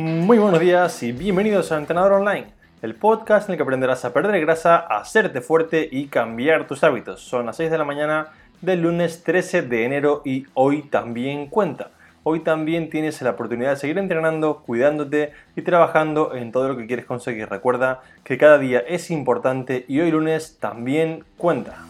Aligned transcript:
Muy 0.00 0.38
buenos 0.38 0.60
días 0.60 1.02
y 1.02 1.10
bienvenidos 1.10 1.72
a 1.72 1.76
Entrenador 1.76 2.12
Online, 2.12 2.46
el 2.82 2.94
podcast 2.94 3.48
en 3.48 3.54
el 3.54 3.56
que 3.56 3.64
aprenderás 3.64 4.04
a 4.04 4.12
perder 4.12 4.40
grasa, 4.40 4.76
a 4.76 5.00
hacerte 5.00 5.40
fuerte 5.40 5.88
y 5.90 6.06
cambiar 6.06 6.68
tus 6.68 6.84
hábitos. 6.84 7.20
Son 7.20 7.46
las 7.46 7.56
6 7.56 7.68
de 7.68 7.78
la 7.78 7.84
mañana 7.84 8.28
del 8.60 8.82
lunes 8.82 9.24
13 9.24 9.62
de 9.62 9.84
enero 9.84 10.22
y 10.24 10.46
hoy 10.54 10.82
también 10.82 11.48
cuenta. 11.48 11.90
Hoy 12.22 12.38
también 12.44 12.90
tienes 12.90 13.20
la 13.22 13.30
oportunidad 13.30 13.70
de 13.70 13.76
seguir 13.76 13.98
entrenando, 13.98 14.62
cuidándote 14.64 15.32
y 15.56 15.62
trabajando 15.62 16.32
en 16.36 16.52
todo 16.52 16.68
lo 16.68 16.76
que 16.76 16.86
quieres 16.86 17.04
conseguir. 17.04 17.48
Recuerda 17.48 18.02
que 18.22 18.38
cada 18.38 18.58
día 18.58 18.78
es 18.78 19.10
importante 19.10 19.84
y 19.88 19.98
hoy 19.98 20.12
lunes 20.12 20.58
también 20.60 21.24
cuenta. 21.36 21.88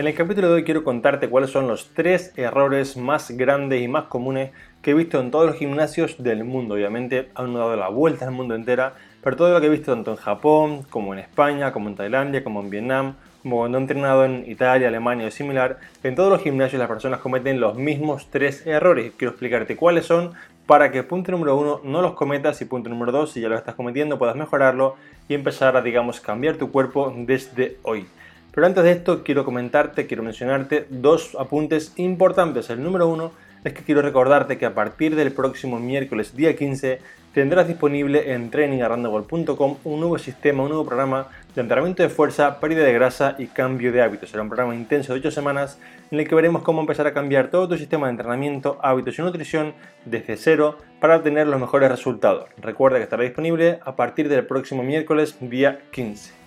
En 0.00 0.06
el 0.06 0.14
capítulo 0.14 0.48
de 0.48 0.54
hoy 0.54 0.64
quiero 0.64 0.82
contarte 0.82 1.28
cuáles 1.28 1.50
son 1.50 1.68
los 1.68 1.90
tres 1.92 2.32
errores 2.38 2.96
más 2.96 3.32
grandes 3.32 3.82
y 3.82 3.86
más 3.86 4.04
comunes 4.04 4.50
que 4.80 4.92
he 4.92 4.94
visto 4.94 5.20
en 5.20 5.30
todos 5.30 5.44
los 5.44 5.56
gimnasios 5.56 6.22
del 6.22 6.42
mundo. 6.42 6.76
Obviamente 6.76 7.28
han 7.34 7.52
dado 7.52 7.76
la 7.76 7.90
vuelta 7.90 8.24
al 8.24 8.30
mundo 8.30 8.54
entera, 8.54 8.94
pero 9.22 9.36
todo 9.36 9.52
lo 9.52 9.60
que 9.60 9.66
he 9.66 9.68
visto 9.68 9.92
tanto 9.92 10.12
en 10.12 10.16
Japón, 10.16 10.86
como 10.88 11.12
en 11.12 11.18
España, 11.18 11.70
como 11.74 11.90
en 11.90 11.96
Tailandia, 11.96 12.42
como 12.42 12.62
en 12.62 12.70
Vietnam, 12.70 13.16
como 13.42 13.58
cuando 13.58 13.76
he 13.76 13.80
entrenado 13.82 14.24
en 14.24 14.50
Italia, 14.50 14.88
Alemania 14.88 15.26
o 15.26 15.30
similar, 15.30 15.80
en 16.02 16.14
todos 16.14 16.30
los 16.30 16.42
gimnasios 16.42 16.78
las 16.78 16.88
personas 16.88 17.20
cometen 17.20 17.60
los 17.60 17.76
mismos 17.76 18.28
tres 18.30 18.66
errores. 18.66 19.12
Quiero 19.18 19.32
explicarte 19.32 19.76
cuáles 19.76 20.06
son 20.06 20.32
para 20.64 20.90
que 20.90 21.02
punto 21.02 21.30
número 21.30 21.58
uno 21.58 21.82
no 21.84 22.00
los 22.00 22.14
cometas 22.14 22.58
y 22.62 22.64
punto 22.64 22.88
número 22.88 23.12
dos, 23.12 23.32
si 23.32 23.42
ya 23.42 23.50
lo 23.50 23.54
estás 23.54 23.74
cometiendo, 23.74 24.18
puedas 24.18 24.34
mejorarlo 24.34 24.96
y 25.28 25.34
empezar 25.34 25.76
a, 25.76 25.82
digamos, 25.82 26.20
cambiar 26.20 26.56
tu 26.56 26.72
cuerpo 26.72 27.12
desde 27.14 27.76
hoy. 27.82 28.06
Pero 28.52 28.66
antes 28.66 28.82
de 28.82 28.92
esto 28.92 29.22
quiero 29.22 29.44
comentarte, 29.44 30.06
quiero 30.06 30.22
mencionarte 30.22 30.86
dos 30.90 31.36
apuntes 31.38 31.92
importantes. 31.96 32.68
El 32.70 32.82
número 32.82 33.06
uno 33.08 33.32
es 33.64 33.74
que 33.74 33.82
quiero 33.82 34.02
recordarte 34.02 34.58
que 34.58 34.66
a 34.66 34.74
partir 34.74 35.14
del 35.14 35.32
próximo 35.32 35.78
miércoles 35.78 36.34
día 36.34 36.56
15 36.56 36.98
tendrás 37.34 37.68
disponible 37.68 38.32
en 38.32 38.50
trainingarrandable.com 38.50 39.76
un 39.84 40.00
nuevo 40.00 40.18
sistema, 40.18 40.62
un 40.62 40.70
nuevo 40.70 40.84
programa 40.84 41.28
de 41.54 41.60
entrenamiento 41.60 42.02
de 42.02 42.08
fuerza, 42.08 42.58
pérdida 42.58 42.84
de 42.84 42.92
grasa 42.92 43.36
y 43.38 43.46
cambio 43.46 43.92
de 43.92 44.02
hábitos. 44.02 44.30
Será 44.30 44.42
un 44.42 44.48
programa 44.48 44.74
intenso 44.74 45.12
de 45.12 45.20
8 45.20 45.30
semanas 45.30 45.78
en 46.10 46.18
el 46.18 46.26
que 46.26 46.34
veremos 46.34 46.62
cómo 46.62 46.80
empezar 46.80 47.06
a 47.06 47.14
cambiar 47.14 47.50
todo 47.50 47.68
tu 47.68 47.76
sistema 47.76 48.06
de 48.06 48.12
entrenamiento, 48.12 48.78
hábitos 48.82 49.18
y 49.18 49.22
nutrición 49.22 49.74
desde 50.04 50.36
cero 50.36 50.78
para 51.00 51.16
obtener 51.16 51.46
los 51.46 51.60
mejores 51.60 51.90
resultados. 51.90 52.46
Recuerda 52.56 52.98
que 52.98 53.04
estará 53.04 53.22
disponible 53.22 53.78
a 53.84 53.94
partir 53.94 54.28
del 54.28 54.46
próximo 54.46 54.82
miércoles 54.82 55.36
día 55.40 55.80
15. 55.92 56.39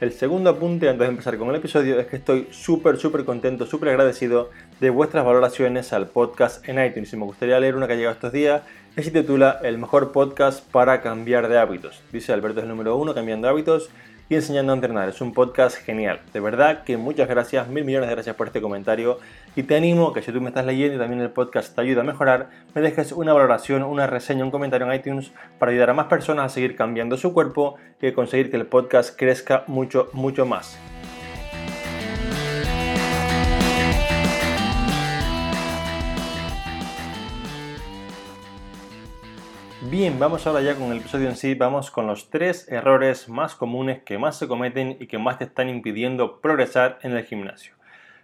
El 0.00 0.12
segundo 0.12 0.50
apunte 0.50 0.88
antes 0.88 1.06
de 1.06 1.10
empezar 1.12 1.38
con 1.38 1.50
el 1.50 1.54
episodio 1.54 2.00
es 2.00 2.08
que 2.08 2.16
estoy 2.16 2.48
súper, 2.50 2.96
súper 2.96 3.24
contento, 3.24 3.64
súper 3.64 3.90
agradecido 3.90 4.50
de 4.80 4.90
vuestras 4.90 5.24
valoraciones 5.24 5.92
al 5.92 6.08
podcast 6.08 6.68
en 6.68 6.84
iTunes. 6.84 7.12
Y 7.12 7.16
me 7.16 7.24
gustaría 7.24 7.60
leer 7.60 7.76
una 7.76 7.86
que 7.86 7.92
ha 7.92 7.96
llegado 7.96 8.14
estos 8.14 8.32
días 8.32 8.62
y 8.96 9.02
se 9.04 9.12
titula 9.12 9.60
El 9.62 9.78
mejor 9.78 10.10
podcast 10.10 10.68
para 10.68 11.00
cambiar 11.00 11.48
de 11.48 11.58
hábitos. 11.58 12.02
Dice 12.12 12.32
Alberto 12.32 12.58
es 12.58 12.64
el 12.64 12.70
número 12.70 12.96
uno, 12.96 13.14
cambiando 13.14 13.48
hábitos 13.48 13.88
y 14.28 14.34
enseñando 14.34 14.72
a 14.72 14.76
entrenar. 14.76 15.08
Es 15.08 15.20
un 15.20 15.32
podcast 15.32 15.76
genial. 15.76 16.20
De 16.32 16.40
verdad 16.40 16.84
que 16.84 16.96
muchas 16.96 17.28
gracias, 17.28 17.68
mil 17.68 17.84
millones 17.84 18.08
de 18.08 18.14
gracias 18.14 18.36
por 18.36 18.46
este 18.46 18.60
comentario. 18.60 19.18
Y 19.56 19.64
te 19.64 19.76
animo 19.76 20.12
que 20.12 20.22
si 20.22 20.32
tú 20.32 20.40
me 20.40 20.48
estás 20.48 20.66
leyendo 20.66 20.96
y 20.96 20.98
también 20.98 21.20
el 21.20 21.30
podcast 21.30 21.74
te 21.74 21.80
ayuda 21.80 22.02
a 22.02 22.04
mejorar, 22.04 22.50
me 22.74 22.80
dejes 22.80 23.12
una 23.12 23.32
valoración, 23.32 23.82
una 23.82 24.06
reseña, 24.06 24.44
un 24.44 24.50
comentario 24.50 24.90
en 24.90 24.94
iTunes 24.94 25.32
para 25.58 25.72
ayudar 25.72 25.90
a 25.90 25.94
más 25.94 26.06
personas 26.06 26.46
a 26.46 26.54
seguir 26.54 26.76
cambiando 26.76 27.16
su 27.16 27.32
cuerpo 27.32 27.76
y 28.00 28.12
conseguir 28.12 28.50
que 28.50 28.56
el 28.56 28.66
podcast 28.66 29.18
crezca 29.18 29.64
mucho, 29.66 30.08
mucho 30.12 30.46
más. 30.46 30.78
Bien, 39.90 40.18
vamos 40.18 40.46
ahora 40.46 40.62
ya 40.62 40.76
con 40.76 40.90
el 40.92 40.98
episodio 40.98 41.28
en 41.28 41.36
sí, 41.36 41.54
vamos 41.54 41.90
con 41.90 42.06
los 42.06 42.30
tres 42.30 42.66
errores 42.72 43.28
más 43.28 43.54
comunes 43.54 44.02
que 44.02 44.16
más 44.16 44.38
se 44.38 44.48
cometen 44.48 44.96
y 44.98 45.06
que 45.08 45.18
más 45.18 45.36
te 45.36 45.44
están 45.44 45.68
impidiendo 45.68 46.40
progresar 46.40 46.98
en 47.02 47.12
el 47.12 47.24
gimnasio. 47.24 47.74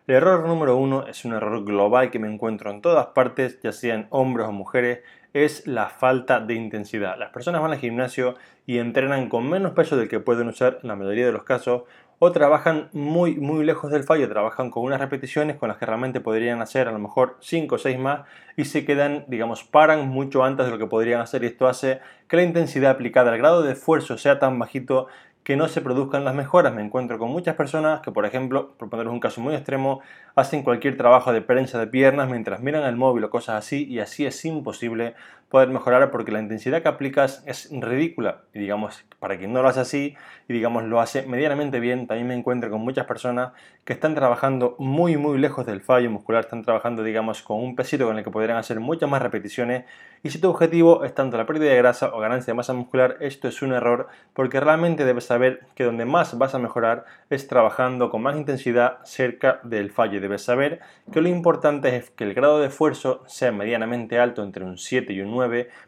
El 0.06 0.14
error 0.14 0.48
número 0.48 0.78
uno 0.78 1.06
es 1.06 1.26
un 1.26 1.34
error 1.34 1.62
global 1.62 2.10
que 2.10 2.18
me 2.18 2.32
encuentro 2.32 2.70
en 2.70 2.80
todas 2.80 3.08
partes, 3.08 3.60
ya 3.62 3.72
sean 3.72 4.06
hombres 4.08 4.46
o 4.46 4.52
mujeres, 4.52 5.00
es 5.34 5.66
la 5.66 5.90
falta 5.90 6.40
de 6.40 6.54
intensidad. 6.54 7.18
Las 7.18 7.30
personas 7.30 7.60
van 7.60 7.72
al 7.72 7.78
gimnasio 7.78 8.36
y 8.66 8.78
entrenan 8.78 9.28
con 9.28 9.46
menos 9.48 9.72
peso 9.72 9.98
del 9.98 10.08
que 10.08 10.18
pueden 10.18 10.48
usar 10.48 10.78
en 10.82 10.88
la 10.88 10.96
mayoría 10.96 11.26
de 11.26 11.32
los 11.32 11.44
casos 11.44 11.82
o 12.22 12.32
trabajan 12.32 12.90
muy 12.92 13.34
muy 13.36 13.64
lejos 13.64 13.90
del 13.90 14.04
fallo, 14.04 14.28
trabajan 14.28 14.70
con 14.70 14.84
unas 14.84 15.00
repeticiones 15.00 15.56
con 15.56 15.70
las 15.70 15.78
que 15.78 15.86
realmente 15.86 16.20
podrían 16.20 16.60
hacer 16.60 16.86
a 16.86 16.92
lo 16.92 16.98
mejor 16.98 17.38
5 17.40 17.74
o 17.74 17.78
6 17.78 17.98
más 17.98 18.20
y 18.58 18.66
se 18.66 18.84
quedan, 18.84 19.24
digamos, 19.26 19.64
paran 19.64 20.06
mucho 20.06 20.44
antes 20.44 20.66
de 20.66 20.70
lo 20.70 20.78
que 20.78 20.86
podrían 20.86 21.22
hacer 21.22 21.42
y 21.42 21.46
esto 21.46 21.66
hace 21.66 22.00
que 22.28 22.36
la 22.36 22.42
intensidad 22.42 22.90
aplicada 22.90 23.32
al 23.32 23.38
grado 23.38 23.62
de 23.62 23.72
esfuerzo 23.72 24.18
sea 24.18 24.38
tan 24.38 24.58
bajito 24.58 25.08
que 25.44 25.56
no 25.56 25.68
se 25.68 25.80
produzcan 25.80 26.24
las 26.24 26.34
mejoras. 26.34 26.74
Me 26.74 26.82
encuentro 26.82 27.18
con 27.18 27.30
muchas 27.30 27.56
personas 27.56 28.00
que, 28.02 28.12
por 28.12 28.26
ejemplo, 28.26 28.74
por 28.76 28.90
ponerles 28.90 29.12
un 29.12 29.20
caso 29.20 29.40
muy 29.40 29.54
extremo, 29.54 30.00
hacen 30.34 30.62
cualquier 30.62 30.98
trabajo 30.98 31.32
de 31.32 31.40
prensa 31.40 31.78
de 31.78 31.86
piernas 31.86 32.28
mientras 32.28 32.60
miran 32.60 32.84
el 32.84 32.96
móvil 32.96 33.24
o 33.24 33.30
cosas 33.30 33.56
así 33.56 33.86
y 33.86 34.00
así 34.00 34.26
es 34.26 34.44
imposible 34.44 35.14
poder 35.50 35.68
mejorar 35.68 36.10
porque 36.10 36.32
la 36.32 36.40
intensidad 36.40 36.80
que 36.80 36.88
aplicas 36.88 37.42
es 37.44 37.68
ridícula. 37.72 38.42
Y 38.54 38.60
digamos, 38.60 39.04
para 39.18 39.36
quien 39.36 39.52
no 39.52 39.62
lo 39.62 39.68
hace 39.68 39.80
así 39.80 40.16
y 40.48 40.52
digamos 40.52 40.84
lo 40.84 41.00
hace 41.00 41.26
medianamente 41.26 41.80
bien, 41.80 42.06
también 42.06 42.28
me 42.28 42.34
encuentro 42.34 42.70
con 42.70 42.80
muchas 42.80 43.06
personas 43.06 43.52
que 43.84 43.92
están 43.92 44.14
trabajando 44.14 44.76
muy 44.78 45.16
muy 45.16 45.38
lejos 45.38 45.66
del 45.66 45.80
fallo 45.80 46.10
muscular, 46.10 46.44
están 46.44 46.62
trabajando 46.62 47.02
digamos 47.02 47.42
con 47.42 47.58
un 47.58 47.74
pesito 47.76 48.06
con 48.06 48.16
el 48.16 48.24
que 48.24 48.30
podrían 48.30 48.58
hacer 48.58 48.78
muchas 48.78 49.10
más 49.10 49.20
repeticiones 49.22 49.84
y 50.22 50.30
si 50.30 50.38
tu 50.38 50.50
objetivo 50.50 51.04
es 51.04 51.14
tanto 51.14 51.36
la 51.36 51.46
pérdida 51.46 51.70
de 51.70 51.78
grasa 51.78 52.14
o 52.14 52.20
ganancia 52.20 52.52
de 52.52 52.56
masa 52.56 52.74
muscular, 52.74 53.16
esto 53.20 53.48
es 53.48 53.62
un 53.62 53.72
error 53.72 54.08
porque 54.34 54.60
realmente 54.60 55.04
debes 55.04 55.24
saber 55.24 55.60
que 55.74 55.84
donde 55.84 56.04
más 56.04 56.36
vas 56.36 56.54
a 56.54 56.58
mejorar 56.58 57.04
es 57.30 57.48
trabajando 57.48 58.10
con 58.10 58.22
más 58.22 58.36
intensidad 58.36 58.98
cerca 59.04 59.60
del 59.62 59.90
fallo. 59.90 60.20
Debes 60.20 60.42
saber 60.42 60.80
que 61.10 61.22
lo 61.22 61.28
importante 61.28 61.96
es 61.96 62.10
que 62.10 62.24
el 62.24 62.34
grado 62.34 62.60
de 62.60 62.66
esfuerzo 62.66 63.22
sea 63.26 63.50
medianamente 63.50 64.18
alto 64.18 64.42
entre 64.42 64.64
un 64.64 64.76
7 64.76 65.12
y 65.12 65.22
un 65.22 65.30
9 65.30 65.39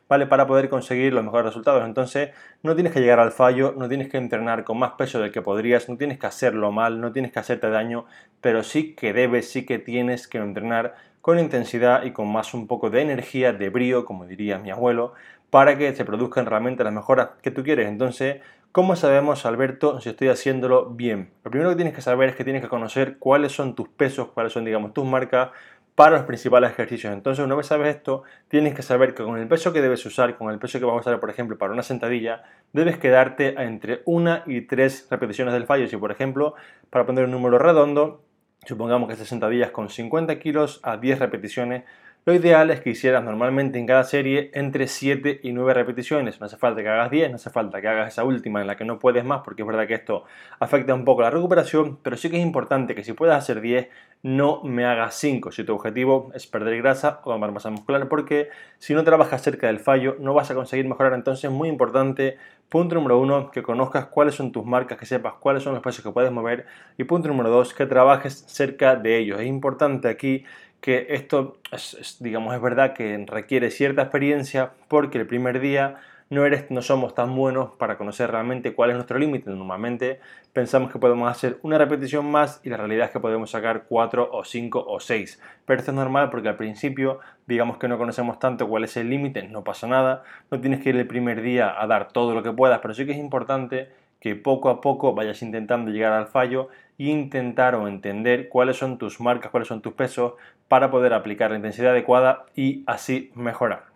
¿vale? 0.08 0.26
Para 0.26 0.46
poder 0.46 0.68
conseguir 0.68 1.12
los 1.12 1.24
mejores 1.24 1.46
resultados. 1.46 1.84
Entonces, 1.84 2.30
no 2.62 2.74
tienes 2.74 2.92
que 2.92 3.00
llegar 3.00 3.20
al 3.20 3.32
fallo, 3.32 3.74
no 3.76 3.88
tienes 3.88 4.08
que 4.08 4.16
entrenar 4.16 4.64
con 4.64 4.78
más 4.78 4.92
peso 4.92 5.20
del 5.20 5.32
que 5.32 5.42
podrías, 5.42 5.88
no 5.88 5.96
tienes 5.96 6.18
que 6.18 6.26
hacerlo 6.26 6.72
mal, 6.72 7.00
no 7.00 7.12
tienes 7.12 7.32
que 7.32 7.38
hacerte 7.38 7.70
daño, 7.70 8.06
pero 8.40 8.62
sí 8.62 8.94
que 8.94 9.12
debes, 9.12 9.50
sí 9.50 9.66
que 9.66 9.78
tienes 9.78 10.28
que 10.28 10.38
entrenar 10.38 10.94
con 11.22 11.38
intensidad 11.38 12.02
y 12.04 12.10
con 12.10 12.30
más 12.30 12.52
un 12.52 12.66
poco 12.66 12.90
de 12.90 13.00
energía, 13.00 13.52
de 13.52 13.70
brío, 13.70 14.04
como 14.04 14.26
diría 14.26 14.58
mi 14.58 14.70
abuelo, 14.70 15.14
para 15.50 15.78
que 15.78 15.94
se 15.94 16.04
produzcan 16.04 16.46
realmente 16.46 16.82
las 16.82 16.92
mejoras 16.92 17.30
que 17.42 17.50
tú 17.50 17.62
quieres. 17.62 17.88
Entonces, 17.88 18.40
¿cómo 18.72 18.96
sabemos, 18.96 19.46
Alberto, 19.46 20.00
si 20.00 20.08
estoy 20.08 20.28
haciéndolo 20.28 20.90
bien? 20.90 21.30
Lo 21.44 21.50
primero 21.50 21.70
que 21.70 21.76
tienes 21.76 21.94
que 21.94 22.00
saber 22.00 22.30
es 22.30 22.36
que 22.36 22.42
tienes 22.42 22.62
que 22.62 22.68
conocer 22.68 23.18
cuáles 23.18 23.52
son 23.52 23.74
tus 23.74 23.88
pesos, 23.88 24.28
cuáles 24.34 24.52
son, 24.52 24.64
digamos, 24.64 24.92
tus 24.92 25.04
marcas, 25.04 25.50
para 25.94 26.16
los 26.16 26.24
principales 26.24 26.70
ejercicios. 26.70 27.12
Entonces, 27.12 27.44
una 27.44 27.54
vez 27.54 27.66
sabes 27.66 27.94
esto, 27.94 28.22
tienes 28.48 28.74
que 28.74 28.82
saber 28.82 29.14
que 29.14 29.24
con 29.24 29.38
el 29.38 29.46
peso 29.46 29.72
que 29.72 29.82
debes 29.82 30.04
usar, 30.06 30.36
con 30.38 30.50
el 30.50 30.58
peso 30.58 30.78
que 30.78 30.84
vamos 30.84 31.06
a 31.06 31.10
usar, 31.10 31.20
por 31.20 31.30
ejemplo, 31.30 31.58
para 31.58 31.72
una 31.72 31.82
sentadilla, 31.82 32.44
debes 32.72 32.98
quedarte 32.98 33.54
entre 33.62 34.02
una 34.06 34.42
y 34.46 34.62
tres 34.62 35.06
repeticiones 35.10 35.52
del 35.54 35.66
fallo. 35.66 35.86
Si, 35.86 35.96
por 35.96 36.10
ejemplo, 36.10 36.54
para 36.90 37.04
poner 37.04 37.24
un 37.24 37.30
número 37.30 37.58
redondo, 37.58 38.22
supongamos 38.64 39.06
que 39.06 39.14
estas 39.14 39.28
sentadillas 39.28 39.70
con 39.70 39.90
50 39.90 40.38
kilos 40.38 40.80
a 40.82 40.96
10 40.96 41.18
repeticiones, 41.18 41.84
lo 42.24 42.34
ideal 42.34 42.70
es 42.70 42.80
que 42.80 42.90
hicieras 42.90 43.24
normalmente 43.24 43.80
en 43.80 43.86
cada 43.86 44.04
serie 44.04 44.52
entre 44.54 44.86
7 44.86 45.40
y 45.42 45.52
9 45.52 45.74
repeticiones. 45.74 46.38
No 46.38 46.46
hace 46.46 46.56
falta 46.56 46.80
que 46.80 46.88
hagas 46.88 47.10
10, 47.10 47.30
no 47.30 47.36
hace 47.36 47.50
falta 47.50 47.80
que 47.80 47.88
hagas 47.88 48.12
esa 48.12 48.22
última 48.22 48.60
en 48.60 48.68
la 48.68 48.76
que 48.76 48.84
no 48.84 49.00
puedes 49.00 49.24
más, 49.24 49.40
porque 49.44 49.62
es 49.62 49.66
verdad 49.66 49.88
que 49.88 49.94
esto 49.94 50.24
afecta 50.60 50.94
un 50.94 51.04
poco 51.04 51.22
la 51.22 51.30
recuperación, 51.30 51.98
pero 52.00 52.16
sí 52.16 52.30
que 52.30 52.36
es 52.36 52.42
importante 52.42 52.94
que 52.94 53.02
si 53.02 53.12
puedes 53.12 53.34
hacer 53.34 53.60
10, 53.60 53.88
no 54.22 54.62
me 54.62 54.84
hagas 54.84 55.16
5. 55.16 55.50
Si 55.50 55.64
tu 55.64 55.74
objetivo 55.74 56.30
es 56.32 56.46
perder 56.46 56.76
grasa 56.78 57.20
o 57.24 57.32
ganar 57.32 57.50
masa 57.50 57.70
muscular, 57.70 58.08
porque 58.08 58.50
si 58.78 58.94
no 58.94 59.02
trabajas 59.02 59.42
cerca 59.42 59.66
del 59.66 59.80
fallo, 59.80 60.16
no 60.20 60.32
vas 60.32 60.48
a 60.50 60.54
conseguir 60.54 60.86
mejorar. 60.86 61.14
Entonces, 61.14 61.46
es 61.46 61.50
muy 61.50 61.68
importante, 61.68 62.38
punto 62.68 62.94
número 62.94 63.18
uno, 63.18 63.50
que 63.50 63.64
conozcas 63.64 64.06
cuáles 64.06 64.36
son 64.36 64.52
tus 64.52 64.64
marcas, 64.64 64.96
que 64.96 65.06
sepas 65.06 65.34
cuáles 65.40 65.64
son 65.64 65.74
los 65.74 65.82
pasos 65.82 66.04
que 66.04 66.12
puedes 66.12 66.30
mover. 66.30 66.66
Y 66.96 67.02
punto 67.02 67.26
número 67.26 67.50
dos, 67.50 67.74
que 67.74 67.86
trabajes 67.86 68.44
cerca 68.46 68.94
de 68.94 69.18
ellos. 69.18 69.40
Es 69.40 69.46
importante 69.46 70.08
aquí 70.08 70.44
que 70.82 71.06
esto, 71.10 71.58
es, 71.70 72.16
digamos, 72.20 72.54
es 72.54 72.60
verdad 72.60 72.92
que 72.92 73.24
requiere 73.26 73.70
cierta 73.70 74.02
experiencia 74.02 74.72
porque 74.88 75.16
el 75.18 75.26
primer 75.28 75.60
día 75.60 76.00
no, 76.28 76.44
eres, 76.44 76.70
no 76.70 76.82
somos 76.82 77.14
tan 77.14 77.36
buenos 77.36 77.70
para 77.78 77.96
conocer 77.96 78.32
realmente 78.32 78.74
cuál 78.74 78.90
es 78.90 78.96
nuestro 78.96 79.16
límite. 79.16 79.48
Normalmente 79.48 80.18
pensamos 80.52 80.90
que 80.90 80.98
podemos 80.98 81.30
hacer 81.30 81.58
una 81.62 81.78
repetición 81.78 82.28
más 82.28 82.60
y 82.64 82.70
la 82.70 82.78
realidad 82.78 83.06
es 83.06 83.12
que 83.12 83.20
podemos 83.20 83.50
sacar 83.50 83.84
4 83.88 84.30
o 84.32 84.42
5 84.42 84.84
o 84.88 84.98
6. 84.98 85.40
Pero 85.64 85.78
esto 85.78 85.92
es 85.92 85.94
normal 85.94 86.30
porque 86.30 86.48
al 86.48 86.56
principio 86.56 87.20
digamos 87.46 87.78
que 87.78 87.86
no 87.86 87.96
conocemos 87.96 88.40
tanto 88.40 88.68
cuál 88.68 88.82
es 88.82 88.96
el 88.96 89.08
límite, 89.08 89.44
no 89.44 89.62
pasa 89.62 89.86
nada, 89.86 90.24
no 90.50 90.60
tienes 90.60 90.82
que 90.82 90.88
ir 90.88 90.96
el 90.96 91.06
primer 91.06 91.42
día 91.42 91.80
a 91.80 91.86
dar 91.86 92.08
todo 92.08 92.34
lo 92.34 92.42
que 92.42 92.52
puedas, 92.52 92.80
pero 92.80 92.92
sí 92.92 93.06
que 93.06 93.12
es 93.12 93.18
importante 93.18 93.90
que 94.22 94.36
poco 94.36 94.70
a 94.70 94.80
poco 94.80 95.14
vayas 95.14 95.42
intentando 95.42 95.90
llegar 95.90 96.12
al 96.12 96.28
fallo 96.28 96.68
e 96.96 97.06
intentar 97.06 97.74
o 97.74 97.88
entender 97.88 98.48
cuáles 98.48 98.76
son 98.76 98.96
tus 98.96 99.20
marcas, 99.20 99.50
cuáles 99.50 99.66
son 99.66 99.82
tus 99.82 99.94
pesos 99.94 100.34
para 100.68 100.92
poder 100.92 101.12
aplicar 101.12 101.50
la 101.50 101.56
intensidad 101.56 101.90
adecuada 101.90 102.46
y 102.54 102.84
así 102.86 103.32
mejorar. 103.34 103.86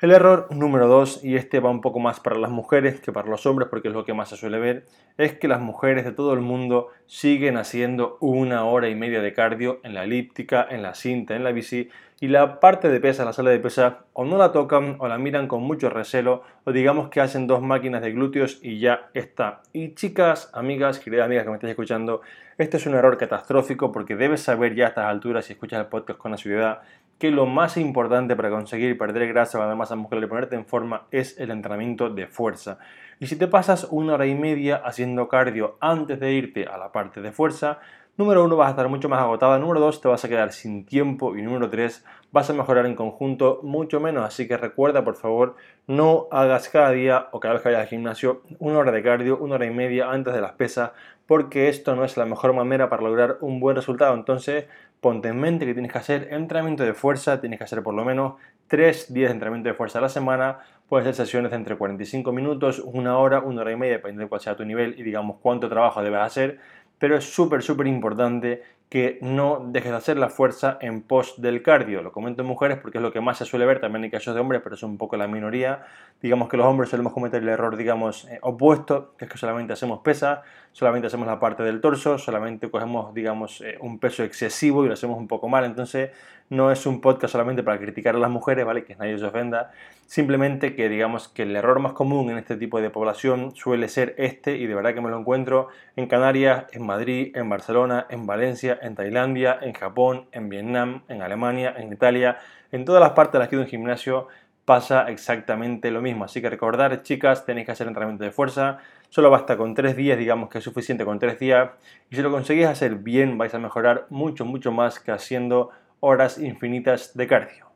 El 0.00 0.10
error 0.10 0.48
número 0.50 0.88
2, 0.88 1.24
y 1.24 1.36
este 1.36 1.60
va 1.60 1.70
un 1.70 1.80
poco 1.80 2.00
más 2.00 2.18
para 2.18 2.36
las 2.36 2.50
mujeres 2.50 3.00
que 3.00 3.12
para 3.12 3.28
los 3.28 3.46
hombres 3.46 3.68
porque 3.68 3.88
es 3.88 3.94
lo 3.94 4.04
que 4.04 4.12
más 4.12 4.28
se 4.28 4.36
suele 4.36 4.58
ver, 4.58 4.86
es 5.16 5.34
que 5.34 5.46
las 5.46 5.60
mujeres 5.60 6.04
de 6.04 6.12
todo 6.12 6.34
el 6.34 6.40
mundo 6.40 6.88
siguen 7.06 7.56
haciendo 7.56 8.16
una 8.20 8.64
hora 8.64 8.88
y 8.88 8.96
media 8.96 9.22
de 9.22 9.32
cardio 9.34 9.80
en 9.84 9.94
la 9.94 10.02
elíptica, 10.02 10.66
en 10.68 10.82
la 10.82 10.94
cinta, 10.94 11.36
en 11.36 11.44
la 11.44 11.52
bici 11.52 11.90
y 12.20 12.28
la 12.28 12.58
parte 12.58 12.88
de 12.88 13.00
pesa, 13.00 13.24
la 13.24 13.32
sala 13.32 13.50
de 13.50 13.60
pesa, 13.60 14.00
o 14.12 14.24
no 14.24 14.38
la 14.38 14.50
tocan 14.50 14.96
o 14.98 15.06
la 15.06 15.18
miran 15.18 15.46
con 15.46 15.62
mucho 15.62 15.88
recelo 15.88 16.42
o 16.64 16.72
digamos 16.72 17.08
que 17.10 17.20
hacen 17.20 17.46
dos 17.46 17.62
máquinas 17.62 18.02
de 18.02 18.12
glúteos 18.12 18.58
y 18.62 18.80
ya 18.80 19.10
está. 19.14 19.62
Y 19.72 19.94
chicas, 19.94 20.50
amigas, 20.52 20.98
queridas 20.98 21.26
amigas 21.26 21.44
que 21.44 21.50
me 21.50 21.56
estáis 21.56 21.70
escuchando, 21.70 22.22
este 22.56 22.76
es 22.78 22.86
un 22.86 22.94
error 22.94 23.16
catastrófico 23.16 23.92
porque 23.92 24.16
debes 24.16 24.42
saber 24.42 24.74
ya 24.74 24.86
a 24.86 24.88
estas 24.88 25.04
alturas 25.04 25.44
si 25.44 25.52
escuchas 25.52 25.80
el 25.80 25.86
podcast 25.86 26.18
con 26.18 26.34
asiduidad 26.34 26.80
que 27.18 27.30
lo 27.30 27.46
más 27.46 27.76
importante 27.76 28.36
para 28.36 28.50
conseguir 28.50 28.96
perder 28.96 29.26
grasa 29.28 29.58
ganar 29.58 29.76
masa 29.76 29.96
muscular 29.96 30.24
y 30.24 30.28
ponerte 30.28 30.56
en 30.56 30.64
forma 30.64 31.06
es 31.10 31.38
el 31.38 31.50
entrenamiento 31.50 32.10
de 32.10 32.26
fuerza. 32.26 32.78
Y 33.18 33.26
si 33.26 33.36
te 33.36 33.48
pasas 33.48 33.88
una 33.90 34.14
hora 34.14 34.26
y 34.26 34.36
media 34.36 34.76
haciendo 34.76 35.28
cardio 35.28 35.76
antes 35.80 36.20
de 36.20 36.32
irte 36.32 36.66
a 36.66 36.78
la 36.78 36.92
parte 36.92 37.20
de 37.20 37.32
fuerza, 37.32 37.80
número 38.18 38.44
uno 38.44 38.56
vas 38.56 38.66
a 38.66 38.70
estar 38.70 38.88
mucho 38.88 39.08
más 39.08 39.20
agotada, 39.20 39.60
número 39.60 39.78
dos 39.78 40.00
te 40.00 40.08
vas 40.08 40.24
a 40.24 40.28
quedar 40.28 40.52
sin 40.52 40.84
tiempo 40.84 41.36
y 41.36 41.42
número 41.42 41.70
tres 41.70 42.04
vas 42.32 42.50
a 42.50 42.52
mejorar 42.52 42.84
en 42.84 42.96
conjunto 42.96 43.60
mucho 43.62 44.00
menos. 44.00 44.24
Así 44.24 44.48
que 44.48 44.56
recuerda 44.56 45.04
por 45.04 45.14
favor 45.14 45.54
no 45.86 46.26
hagas 46.32 46.68
cada 46.68 46.90
día 46.90 47.28
o 47.30 47.38
cada 47.38 47.54
vez 47.54 47.62
que 47.62 47.68
vayas 47.68 47.82
al 47.82 47.86
gimnasio 47.86 48.42
una 48.58 48.78
hora 48.78 48.90
de 48.90 49.04
cardio, 49.04 49.38
una 49.38 49.54
hora 49.54 49.66
y 49.66 49.70
media 49.70 50.10
antes 50.10 50.34
de 50.34 50.40
las 50.40 50.52
pesas 50.52 50.90
porque 51.26 51.68
esto 51.68 51.94
no 51.94 52.04
es 52.04 52.16
la 52.16 52.26
mejor 52.26 52.54
manera 52.54 52.88
para 52.88 53.02
lograr 53.02 53.38
un 53.40 53.60
buen 53.60 53.76
resultado. 53.76 54.14
Entonces 54.14 54.66
ponte 55.00 55.28
en 55.28 55.38
mente 55.38 55.64
que 55.64 55.74
tienes 55.74 55.92
que 55.92 55.98
hacer 55.98 56.28
entrenamiento 56.32 56.82
de 56.82 56.94
fuerza, 56.94 57.40
tienes 57.40 57.58
que 57.58 57.64
hacer 57.64 57.84
por 57.84 57.94
lo 57.94 58.04
menos 58.04 58.34
3 58.66 59.14
días 59.14 59.28
de 59.28 59.34
entrenamiento 59.34 59.68
de 59.68 59.74
fuerza 59.74 60.00
a 60.00 60.02
la 60.02 60.08
semana, 60.08 60.58
puedes 60.88 61.06
hacer 61.06 61.26
sesiones 61.26 61.52
de 61.52 61.56
entre 61.56 61.76
45 61.76 62.32
minutos, 62.32 62.80
una 62.80 63.16
hora, 63.18 63.40
una 63.40 63.60
hora 63.60 63.72
y 63.72 63.76
media, 63.76 63.94
dependiendo 63.94 64.24
de 64.24 64.28
cuál 64.28 64.40
sea 64.40 64.56
tu 64.56 64.64
nivel 64.64 64.98
y 64.98 65.02
digamos 65.04 65.36
cuánto 65.40 65.68
trabajo 65.68 66.02
debes 66.02 66.20
hacer, 66.20 66.58
pero 66.98 67.16
es 67.16 67.24
súper, 67.24 67.62
súper 67.62 67.86
importante 67.86 68.62
que 68.88 69.18
no 69.20 69.62
dejes 69.66 69.90
de 69.90 69.96
hacer 69.98 70.16
la 70.16 70.30
fuerza 70.30 70.78
en 70.80 71.02
pos 71.02 71.34
del 71.40 71.62
cardio. 71.62 72.02
Lo 72.02 72.10
comento 72.10 72.42
en 72.42 72.48
mujeres 72.48 72.78
porque 72.78 72.98
es 72.98 73.02
lo 73.02 73.12
que 73.12 73.20
más 73.20 73.36
se 73.38 73.44
suele 73.44 73.66
ver, 73.66 73.80
también 73.80 74.04
hay 74.04 74.10
casos 74.10 74.34
de 74.34 74.40
hombres, 74.40 74.62
pero 74.62 74.76
es 74.76 74.82
un 74.82 74.96
poco 74.96 75.16
la 75.16 75.26
minoría. 75.26 75.84
Digamos 76.22 76.48
que 76.48 76.56
los 76.56 76.66
hombres 76.66 76.88
solemos 76.88 77.12
cometer 77.12 77.42
el 77.42 77.48
error, 77.50 77.76
digamos, 77.76 78.24
eh, 78.26 78.38
opuesto, 78.40 79.14
que 79.18 79.26
es 79.26 79.30
que 79.30 79.36
solamente 79.36 79.74
hacemos 79.74 80.00
pesa, 80.00 80.42
solamente 80.72 81.08
hacemos 81.08 81.26
la 81.26 81.38
parte 81.38 81.62
del 81.62 81.80
torso, 81.80 82.18
solamente 82.18 82.70
cogemos, 82.70 83.12
digamos, 83.12 83.60
eh, 83.60 83.76
un 83.80 83.98
peso 83.98 84.24
excesivo 84.24 84.84
y 84.84 84.88
lo 84.88 84.94
hacemos 84.94 85.18
un 85.18 85.28
poco 85.28 85.48
mal. 85.48 85.64
Entonces, 85.64 86.10
no 86.50 86.70
es 86.70 86.86
un 86.86 87.00
podcast 87.00 87.32
solamente 87.32 87.62
para 87.62 87.78
criticar 87.78 88.16
a 88.16 88.18
las 88.18 88.30
mujeres, 88.30 88.64
¿vale? 88.64 88.84
Que 88.84 88.96
nadie 88.96 89.18
se 89.18 89.24
ofenda. 89.24 89.70
Simplemente 90.06 90.74
que 90.74 90.88
digamos 90.88 91.28
que 91.28 91.42
el 91.42 91.54
error 91.54 91.80
más 91.80 91.92
común 91.92 92.30
en 92.30 92.38
este 92.38 92.56
tipo 92.56 92.80
de 92.80 92.88
población 92.88 93.54
suele 93.54 93.88
ser 93.88 94.14
este 94.16 94.56
y 94.56 94.66
de 94.66 94.74
verdad 94.74 94.94
que 94.94 95.02
me 95.02 95.10
lo 95.10 95.18
encuentro 95.18 95.68
en 95.96 96.06
Canarias, 96.06 96.64
en 96.72 96.86
Madrid, 96.86 97.36
en 97.36 97.50
Barcelona, 97.50 98.06
en 98.08 98.26
Valencia, 98.26 98.77
en 98.82 98.94
Tailandia, 98.94 99.58
en 99.60 99.72
Japón, 99.72 100.26
en 100.32 100.48
Vietnam, 100.48 101.02
en 101.08 101.22
Alemania, 101.22 101.74
en 101.76 101.92
Italia, 101.92 102.38
en 102.72 102.84
todas 102.84 103.00
las 103.00 103.12
partes 103.12 103.34
de 103.34 103.38
las 103.40 103.48
que 103.48 103.56
hay 103.56 103.62
un 103.62 103.68
gimnasio 103.68 104.28
pasa 104.64 105.08
exactamente 105.08 105.90
lo 105.90 106.02
mismo. 106.02 106.24
Así 106.24 106.42
que 106.42 106.50
recordar, 106.50 107.02
chicas, 107.02 107.46
tenéis 107.46 107.64
que 107.64 107.72
hacer 107.72 107.86
entrenamiento 107.86 108.24
de 108.24 108.30
fuerza. 108.30 108.78
Solo 109.08 109.30
basta 109.30 109.56
con 109.56 109.74
tres 109.74 109.96
días, 109.96 110.18
digamos 110.18 110.50
que 110.50 110.58
es 110.58 110.64
suficiente 110.64 111.06
con 111.06 111.18
tres 111.18 111.38
días. 111.38 111.70
Y 112.10 112.16
si 112.16 112.22
lo 112.22 112.30
conseguís 112.30 112.66
hacer 112.66 112.96
bien, 112.96 113.38
vais 113.38 113.54
a 113.54 113.58
mejorar 113.58 114.06
mucho, 114.10 114.44
mucho 114.44 114.70
más 114.70 115.00
que 115.00 115.10
haciendo 115.10 115.70
horas 116.00 116.38
infinitas 116.38 117.16
de 117.16 117.26
cardio. 117.26 117.68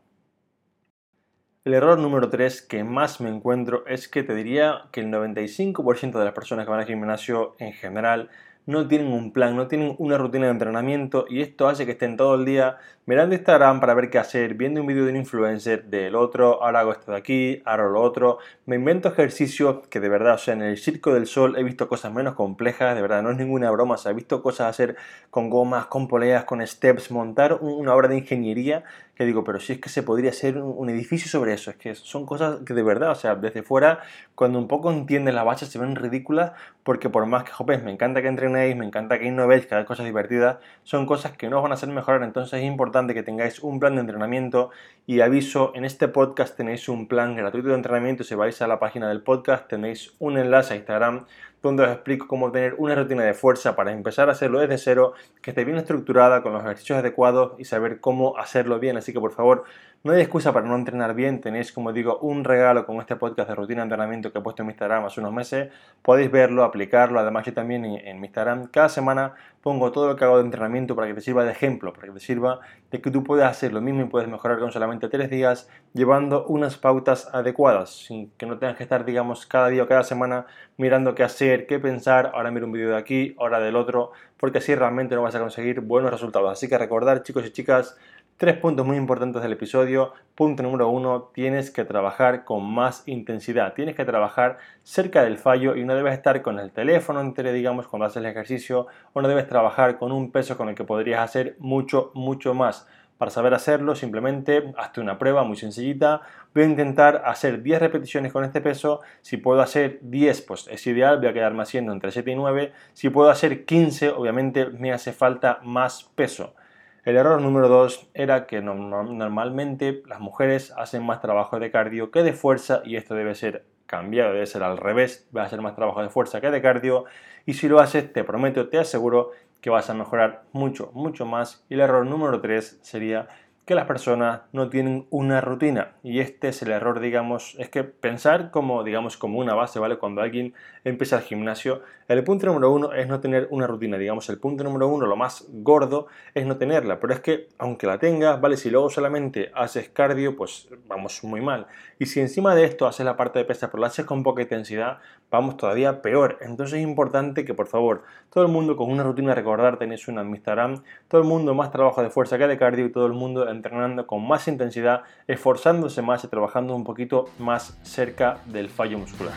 El 1.64 1.74
error 1.74 1.98
número 1.98 2.28
3 2.28 2.60
que 2.60 2.84
más 2.84 3.20
me 3.20 3.30
encuentro 3.30 3.86
es 3.86 4.08
que 4.08 4.22
te 4.22 4.34
diría 4.34 4.86
que 4.90 5.00
el 5.00 5.06
95% 5.06 6.18
de 6.18 6.24
las 6.24 6.34
personas 6.34 6.66
que 6.66 6.70
van 6.72 6.80
al 6.80 6.86
gimnasio 6.86 7.54
en 7.58 7.72
general 7.72 8.30
no 8.66 8.86
tienen 8.86 9.12
un 9.12 9.32
plan, 9.32 9.56
no 9.56 9.66
tienen 9.66 9.94
una 9.98 10.18
rutina 10.18 10.46
de 10.46 10.52
entrenamiento 10.52 11.26
y 11.28 11.40
esto 11.40 11.68
hace 11.68 11.84
que 11.84 11.92
estén 11.92 12.16
todo 12.16 12.36
el 12.36 12.44
día 12.44 12.78
mirando 13.04 13.34
Instagram 13.34 13.80
para 13.80 13.94
ver 13.94 14.10
qué 14.10 14.18
hacer, 14.18 14.54
viendo 14.54 14.80
un 14.80 14.86
vídeo 14.86 15.04
de 15.04 15.10
un 15.10 15.16
influencer 15.16 15.84
del 15.86 16.14
otro, 16.14 16.62
ahora 16.62 16.80
hago 16.80 16.92
esto 16.92 17.10
de 17.10 17.18
aquí, 17.18 17.62
ahora 17.64 17.88
lo 17.88 18.00
otro, 18.00 18.38
me 18.66 18.76
invento 18.76 19.08
ejercicios 19.08 19.88
que 19.88 19.98
de 19.98 20.08
verdad, 20.08 20.34
o 20.34 20.38
sea, 20.38 20.54
en 20.54 20.62
el 20.62 20.78
Circo 20.78 21.12
del 21.12 21.26
Sol 21.26 21.56
he 21.58 21.64
visto 21.64 21.88
cosas 21.88 22.12
menos 22.12 22.34
complejas, 22.34 22.94
de 22.94 23.02
verdad, 23.02 23.22
no 23.22 23.32
es 23.32 23.36
ninguna 23.36 23.70
broma, 23.72 23.96
o 23.96 23.98
sea, 23.98 24.12
he 24.12 24.14
visto 24.14 24.40
cosas 24.42 24.68
hacer 24.68 24.96
con 25.30 25.50
gomas, 25.50 25.86
con 25.86 26.06
poleas, 26.06 26.44
con 26.44 26.64
steps, 26.64 27.10
montar 27.10 27.58
una 27.60 27.94
obra 27.94 28.06
de 28.06 28.18
ingeniería 28.18 28.84
digo, 29.24 29.44
pero 29.44 29.60
si 29.60 29.74
es 29.74 29.80
que 29.80 29.88
se 29.88 30.02
podría 30.02 30.30
hacer 30.30 30.58
un, 30.58 30.88
edificio 30.88 31.30
sobre 31.30 31.54
eso, 31.54 31.70
es 31.70 31.76
que 31.76 31.94
son 31.94 32.26
cosas 32.26 32.60
que 32.66 32.74
de 32.74 32.82
verdad, 32.82 33.10
o 33.10 33.14
sea, 33.14 33.34
desde 33.34 33.62
fuera, 33.62 34.00
cuando 34.34 34.58
un 34.58 34.68
poco 34.68 34.92
entiendes 34.92 35.34
las 35.34 35.44
bases 35.44 35.68
se 35.68 35.78
ven 35.78 35.96
ridículas, 35.96 36.52
porque 36.82 37.08
por 37.08 37.26
más 37.26 37.44
que, 37.44 37.52
jopes, 37.52 37.82
me 37.82 37.90
encanta 37.90 38.22
que 38.22 38.28
entrenéis, 38.28 38.76
me 38.76 38.84
encanta 38.84 39.18
que 39.18 39.26
innovéis, 39.26 39.66
que 39.66 39.74
hagáis 39.74 39.86
cosas 39.86 40.06
divertidas, 40.06 40.58
son 40.82 41.06
cosas 41.06 41.32
que 41.32 41.48
no 41.48 41.58
os 41.58 41.62
van 41.62 41.72
a 41.72 41.74
hacer 41.74 41.88
mejorar, 41.88 42.22
entonces 42.22 42.60
es 42.60 42.64
importante 42.64 43.14
que 43.14 43.22
tengáis 43.22 43.60
un 43.60 43.80
plan 43.80 43.94
de 43.94 44.00
entrenamiento 44.00 44.70
y 45.06 45.20
aviso, 45.20 45.72
en 45.74 45.84
este 45.84 46.08
podcast 46.08 46.56
tenéis 46.56 46.88
un 46.88 47.08
plan 47.08 47.36
gratuito 47.36 47.68
de 47.68 47.74
entrenamiento, 47.74 48.24
si 48.24 48.34
vais 48.34 48.60
a 48.62 48.66
la 48.66 48.78
página 48.78 49.08
del 49.08 49.22
podcast 49.22 49.68
tenéis 49.68 50.14
un 50.18 50.38
enlace 50.38 50.74
a 50.74 50.76
Instagram 50.76 51.26
donde 51.62 51.84
os 51.84 51.90
explico 51.90 52.26
cómo 52.26 52.50
tener 52.50 52.74
una 52.76 52.94
rutina 52.94 53.22
de 53.22 53.34
fuerza 53.34 53.76
para 53.76 53.92
empezar 53.92 54.28
a 54.28 54.32
hacerlo 54.32 54.60
desde 54.60 54.78
cero, 54.78 55.14
que 55.40 55.52
esté 55.52 55.64
bien 55.64 55.78
estructurada, 55.78 56.42
con 56.42 56.52
los 56.52 56.62
ejercicios 56.62 56.98
adecuados 56.98 57.52
y 57.58 57.64
saber 57.64 58.00
cómo 58.00 58.36
hacerlo 58.36 58.80
bien. 58.80 58.96
Así 58.96 59.12
que 59.12 59.20
por 59.20 59.32
favor, 59.32 59.64
no 60.04 60.12
hay 60.12 60.20
excusa 60.20 60.52
para 60.52 60.66
no 60.66 60.74
entrenar 60.74 61.14
bien. 61.14 61.40
Tenéis, 61.40 61.72
como 61.72 61.92
digo, 61.92 62.18
un 62.18 62.42
regalo 62.42 62.84
con 62.86 62.96
este 62.98 63.14
podcast 63.16 63.48
de 63.48 63.54
rutina 63.54 63.82
de 63.82 63.84
entrenamiento 63.84 64.32
que 64.32 64.38
he 64.40 64.42
puesto 64.42 64.62
en 64.62 64.66
mi 64.66 64.72
Instagram 64.72 65.04
hace 65.04 65.20
unos 65.20 65.32
meses. 65.32 65.72
Podéis 66.02 66.30
verlo, 66.30 66.64
aplicarlo. 66.64 67.20
Además, 67.20 67.46
yo 67.46 67.54
también 67.54 67.84
en 67.84 68.20
mi 68.20 68.26
Instagram 68.26 68.66
cada 68.66 68.88
semana 68.88 69.34
pongo 69.62 69.92
todo 69.92 70.08
lo 70.08 70.16
que 70.16 70.24
hago 70.24 70.38
de 70.38 70.44
entrenamiento 70.44 70.96
para 70.96 71.06
que 71.06 71.14
te 71.14 71.20
sirva 71.20 71.44
de 71.44 71.52
ejemplo, 71.52 71.92
para 71.92 72.08
que 72.08 72.14
te 72.14 72.20
sirva 72.20 72.58
de 72.90 73.00
que 73.00 73.10
tú 73.12 73.22
puedas 73.22 73.48
hacer 73.48 73.72
lo 73.72 73.80
mismo 73.80 74.02
y 74.02 74.06
puedes 74.06 74.28
mejorar 74.28 74.58
con 74.58 74.72
solamente 74.72 75.08
tres 75.08 75.30
días, 75.30 75.70
llevando 75.94 76.46
unas 76.46 76.76
pautas 76.78 77.28
adecuadas, 77.32 77.90
sin 77.90 78.30
que 78.32 78.46
no 78.46 78.58
tengas 78.58 78.76
que 78.76 78.82
estar, 78.82 79.04
digamos, 79.04 79.46
cada 79.46 79.68
día 79.68 79.84
o 79.84 79.86
cada 79.86 80.02
semana 80.02 80.46
mirando 80.76 81.14
qué 81.14 81.22
hacer, 81.22 81.68
qué 81.68 81.78
pensar, 81.78 82.32
ahora 82.34 82.50
miro 82.50 82.66
un 82.66 82.72
vídeo 82.72 82.90
de 82.90 82.96
aquí, 82.96 83.36
ahora 83.38 83.60
del 83.60 83.76
otro, 83.76 84.10
porque 84.36 84.58
así 84.58 84.74
realmente 84.74 85.14
no 85.14 85.22
vas 85.22 85.36
a 85.36 85.38
conseguir 85.38 85.80
buenos 85.80 86.10
resultados. 86.10 86.50
Así 86.50 86.68
que 86.68 86.76
recordar, 86.76 87.22
chicos 87.22 87.46
y 87.46 87.52
chicas, 87.52 87.96
Tres 88.42 88.56
puntos 88.56 88.84
muy 88.84 88.96
importantes 88.96 89.40
del 89.40 89.52
episodio. 89.52 90.14
Punto 90.34 90.64
número 90.64 90.88
uno, 90.88 91.30
tienes 91.32 91.70
que 91.70 91.84
trabajar 91.84 92.42
con 92.42 92.64
más 92.64 93.04
intensidad. 93.06 93.72
Tienes 93.74 93.94
que 93.94 94.04
trabajar 94.04 94.58
cerca 94.82 95.22
del 95.22 95.38
fallo 95.38 95.76
y 95.76 95.84
no 95.84 95.94
debes 95.94 96.14
estar 96.14 96.42
con 96.42 96.58
el 96.58 96.72
teléfono 96.72 97.20
entre, 97.20 97.52
digamos, 97.52 97.86
cuando 97.86 98.06
haces 98.06 98.16
el 98.16 98.26
ejercicio 98.26 98.88
o 99.12 99.22
no 99.22 99.28
debes 99.28 99.46
trabajar 99.46 99.96
con 99.96 100.10
un 100.10 100.32
peso 100.32 100.56
con 100.56 100.68
el 100.68 100.74
que 100.74 100.82
podrías 100.82 101.20
hacer 101.20 101.54
mucho, 101.60 102.10
mucho 102.14 102.52
más. 102.52 102.88
Para 103.16 103.30
saber 103.30 103.54
hacerlo, 103.54 103.94
simplemente 103.94 104.72
hazte 104.76 105.00
una 105.00 105.20
prueba 105.20 105.44
muy 105.44 105.56
sencillita. 105.56 106.22
Voy 106.52 106.64
a 106.64 106.66
intentar 106.66 107.22
hacer 107.24 107.62
10 107.62 107.78
repeticiones 107.78 108.32
con 108.32 108.42
este 108.42 108.60
peso. 108.60 109.02
Si 109.20 109.36
puedo 109.36 109.60
hacer 109.60 110.00
10, 110.02 110.42
pues 110.42 110.66
es 110.66 110.84
ideal. 110.88 111.18
Voy 111.18 111.28
a 111.28 111.32
quedarme 111.32 111.62
haciendo 111.62 111.92
entre 111.92 112.10
7 112.10 112.32
y 112.32 112.34
9. 112.34 112.72
Si 112.92 113.08
puedo 113.08 113.30
hacer 113.30 113.64
15, 113.64 114.10
obviamente 114.10 114.66
me 114.66 114.92
hace 114.92 115.12
falta 115.12 115.60
más 115.62 116.10
peso. 116.16 116.56
El 117.04 117.16
error 117.16 117.40
número 117.40 117.66
dos 117.66 118.08
era 118.14 118.46
que 118.46 118.62
normalmente 118.62 120.04
las 120.06 120.20
mujeres 120.20 120.72
hacen 120.76 121.04
más 121.04 121.20
trabajo 121.20 121.58
de 121.58 121.72
cardio 121.72 122.12
que 122.12 122.22
de 122.22 122.32
fuerza 122.32 122.82
y 122.84 122.94
esto 122.94 123.16
debe 123.16 123.34
ser 123.34 123.64
cambiado, 123.86 124.32
debe 124.32 124.46
ser 124.46 124.62
al 124.62 124.78
revés, 124.78 125.28
va 125.36 125.42
a 125.42 125.46
hacer 125.46 125.60
más 125.60 125.74
trabajo 125.74 126.00
de 126.00 126.10
fuerza 126.10 126.40
que 126.40 126.52
de 126.52 126.62
cardio 126.62 127.04
y 127.44 127.54
si 127.54 127.68
lo 127.68 127.80
haces 127.80 128.12
te 128.12 128.22
prometo, 128.22 128.68
te 128.68 128.78
aseguro 128.78 129.32
que 129.60 129.70
vas 129.70 129.90
a 129.90 129.94
mejorar 129.94 130.44
mucho, 130.52 130.92
mucho 130.94 131.26
más. 131.26 131.64
Y 131.68 131.74
el 131.74 131.80
error 131.80 132.06
número 132.06 132.40
tres 132.40 132.78
sería 132.82 133.26
que 133.64 133.74
las 133.76 133.86
personas 133.86 134.40
no 134.52 134.68
tienen 134.68 135.06
una 135.10 135.40
rutina. 135.40 135.92
Y 136.02 136.20
este 136.20 136.48
es 136.48 136.62
el 136.62 136.72
error 136.72 137.00
digamos 137.00 137.54
es 137.58 137.68
que 137.68 137.84
pensar 137.84 138.50
como 138.50 138.82
digamos 138.82 139.16
como 139.16 139.38
una 139.38 139.54
base 139.54 139.78
vale 139.78 139.98
cuando 139.98 140.20
alguien 140.20 140.54
empieza 140.84 141.16
el 141.16 141.22
gimnasio 141.22 141.82
el 142.08 142.24
punto 142.24 142.46
número 142.46 142.70
uno 142.70 142.92
es 142.92 143.06
no 143.08 143.20
tener 143.20 143.48
una 143.50 143.66
rutina 143.66 143.96
digamos. 143.96 144.28
El 144.28 144.38
punto 144.38 144.64
número 144.64 144.88
uno 144.88 145.06
lo 145.06 145.16
más 145.16 145.46
gordo 145.50 146.08
es 146.34 146.44
no 146.44 146.56
tenerla. 146.56 147.00
Pero 147.00 147.14
es 147.14 147.20
que 147.20 147.48
aunque 147.58 147.86
la 147.86 147.98
tengas 147.98 148.40
vale 148.40 148.56
si 148.56 148.70
luego 148.70 148.90
solamente 148.90 149.50
haces 149.54 149.88
cardio 149.88 150.36
pues 150.36 150.68
vamos 150.88 151.22
muy 151.24 151.40
mal. 151.40 151.66
Y 151.98 152.06
si 152.06 152.20
encima 152.20 152.54
de 152.54 152.64
esto 152.64 152.86
haces 152.86 153.06
la 153.06 153.16
parte 153.16 153.38
de 153.38 153.44
pesas 153.44 153.70
pero 153.70 153.80
la 153.80 153.86
haces 153.86 154.04
con 154.04 154.22
poca 154.22 154.42
intensidad 154.42 154.98
vamos 155.30 155.56
todavía 155.56 156.02
peor. 156.02 156.38
Entonces 156.40 156.78
es 156.78 156.82
importante 156.82 157.44
que 157.44 157.54
por 157.54 157.68
favor 157.68 158.02
todo 158.30 158.44
el 158.44 158.50
mundo 158.50 158.76
con 158.76 158.90
una 158.90 159.04
rutina 159.04 159.34
recordar 159.34 159.78
tenéis 159.78 160.08
una 160.08 160.22
Instagram 160.22 160.82
todo 161.08 161.20
el 161.20 161.26
mundo 161.26 161.54
más 161.54 161.70
trabajo 161.70 162.02
de 162.02 162.10
fuerza 162.10 162.38
que 162.38 162.46
de 162.46 162.58
cardio 162.58 162.86
y 162.86 162.92
todo 162.92 163.06
el 163.06 163.12
mundo 163.12 163.48
entrenando 163.52 164.06
con 164.06 164.26
más 164.26 164.48
intensidad, 164.48 165.02
esforzándose 165.26 166.02
más 166.02 166.24
y 166.24 166.28
trabajando 166.28 166.74
un 166.74 166.84
poquito 166.84 167.26
más 167.38 167.78
cerca 167.82 168.38
del 168.46 168.68
fallo 168.68 168.98
muscular. 168.98 169.34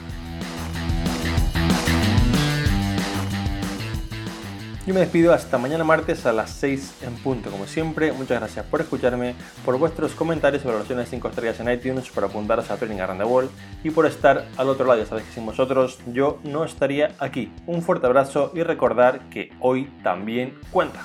Yo 4.86 4.94
me 4.94 5.00
despido 5.00 5.34
hasta 5.34 5.58
mañana 5.58 5.84
martes 5.84 6.28
a 6.28 6.32
las 6.32 6.52
6 6.52 7.00
en 7.02 7.16
punto. 7.16 7.50
Como 7.50 7.66
siempre, 7.66 8.12
muchas 8.12 8.40
gracias 8.40 8.68
por 8.68 8.82
escucharme, 8.82 9.34
por 9.66 9.80
vuestros 9.80 10.14
comentarios 10.14 10.64
y 10.64 10.68
valoraciones 10.68 11.10
5 11.10 11.28
estrellas 11.28 11.60
en 11.60 11.72
iTunes, 11.72 12.08
por 12.12 12.24
apuntaros 12.24 12.70
a 12.70 12.78
Training 12.78 13.00
Around 13.00 13.22
the 13.22 13.28
Wall 13.28 13.50
y 13.84 13.90
por 13.90 14.06
estar 14.06 14.46
al 14.58 14.70
otro 14.70 14.86
lado. 14.86 15.00
Ya 15.00 15.08
sabéis 15.08 15.28
que 15.28 15.34
sin 15.34 15.46
vosotros 15.48 15.98
yo 16.14 16.38
no 16.44 16.64
estaría 16.64 17.16
aquí. 17.18 17.52
Un 17.66 17.82
fuerte 17.82 18.06
abrazo 18.06 18.52
y 18.54 18.62
recordar 18.62 19.22
que 19.32 19.50
hoy 19.60 19.90
también 20.04 20.54
cuenta. 20.70 21.00